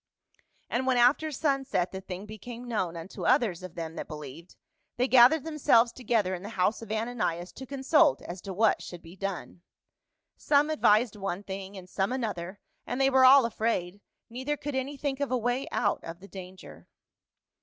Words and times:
And 0.67 0.87
when 0.87 0.97
after 0.97 1.31
sunset 1.31 1.91
the 1.91 2.01
thing 2.01 2.25
became 2.25 2.67
known 2.67 2.97
unto 2.97 3.23
others 3.27 3.61
of 3.61 3.75
them 3.75 3.93
that 3.97 4.07
believed, 4.07 4.55
they 4.97 5.07
gathered 5.07 5.43
themselves 5.43 5.91
together 5.91 6.33
in 6.33 6.41
the 6.41 6.49
house 6.57 6.81
of 6.81 6.91
Ananias 6.91 7.51
to 7.51 7.67
consult 7.67 8.19
as 8.23 8.41
to 8.41 8.51
what 8.51 8.81
should 8.81 9.03
be 9.03 9.15
done. 9.15 9.61
Some 10.37 10.71
advised 10.71 11.15
one 11.17 11.43
thing 11.43 11.77
and 11.77 11.87
some 11.87 12.11
another, 12.11 12.59
and 12.87 12.99
they 12.99 13.11
were 13.11 13.25
all 13.25 13.45
afraid, 13.45 14.01
neither 14.27 14.57
could 14.57 14.73
any 14.73 14.97
think 14.97 15.19
of 15.19 15.29
a 15.29 15.37
way 15.37 15.67
out 15.71 16.03
of 16.03 16.19
the 16.19 16.27
danger. 16.27 16.87